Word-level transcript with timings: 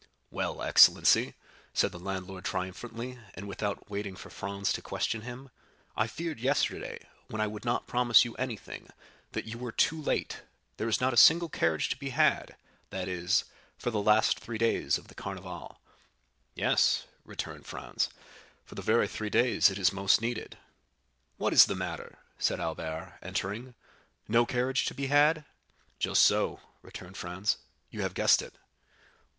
"Well, 0.31 0.63
excellency," 0.63 1.35
said 1.75 1.91
the 1.91 1.99
landlord 1.99 2.43
triumphantly, 2.43 3.19
and 3.35 3.47
without 3.47 3.87
waiting 3.87 4.15
for 4.15 4.31
Franz 4.31 4.73
to 4.73 4.81
question 4.81 5.21
him, 5.21 5.51
"I 5.95 6.07
feared 6.07 6.39
yesterday, 6.39 7.07
when 7.27 7.39
I 7.39 7.45
would 7.45 7.65
not 7.65 7.85
promise 7.85 8.25
you 8.25 8.33
anything, 8.37 8.89
that 9.33 9.45
you 9.45 9.59
were 9.59 9.71
too 9.71 10.01
late—there 10.01 10.87
is 10.87 10.99
not 11.01 11.13
a 11.13 11.17
single 11.17 11.49
carriage 11.49 11.87
to 11.89 11.97
be 11.99 12.09
had—that 12.09 13.07
is, 13.07 13.43
for 13.77 13.91
the 13.91 13.99
three 14.39 14.57
last 14.57 14.57
days" 14.57 14.99
"Yes," 16.55 17.05
returned 17.23 17.67
Franz, 17.67 18.09
"for 18.65 18.73
the 18.73 18.81
very 18.81 19.07
three 19.07 19.29
days 19.29 19.69
it 19.69 19.77
is 19.77 19.93
most 19.93 20.19
needed." 20.19 20.57
"What 21.37 21.53
is 21.53 21.67
the 21.67 21.75
matter?" 21.75 22.17
said 22.39 22.59
Albert, 22.59 23.19
entering; 23.21 23.75
"no 24.27 24.47
carriage 24.47 24.85
to 24.87 24.95
be 24.95 25.09
had?" 25.13 25.45
"Just 25.99 26.23
so," 26.23 26.59
returned 26.81 27.17
Franz, 27.17 27.57
"you 27.91 28.01
have 28.01 28.15
guessed 28.15 28.41
it." 28.41 28.55